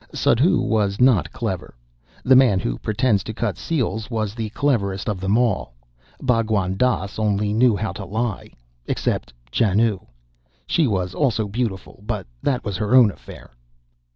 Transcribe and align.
Suddhoo 0.15 0.59
was 0.61 0.99
not 0.99 1.31
clever. 1.31 1.75
The 2.23 2.35
man 2.35 2.59
who 2.59 2.79
pretended 2.79 3.23
to 3.27 3.35
cut 3.35 3.55
seals 3.59 4.09
was 4.09 4.33
the 4.33 4.49
cleverest 4.49 5.07
of 5.07 5.19
them 5.19 5.37
all 5.37 5.75
Bhagwan 6.19 6.75
Dass 6.75 7.19
only 7.19 7.53
knew 7.53 7.75
how 7.75 7.91
to 7.91 8.05
lie 8.05 8.49
except 8.87 9.31
Janoo. 9.51 9.99
She 10.65 10.87
was 10.87 11.13
also 11.13 11.47
beautiful, 11.47 12.01
but 12.03 12.25
that 12.41 12.65
was 12.65 12.77
her 12.77 12.95
own 12.95 13.11
affair. 13.11 13.51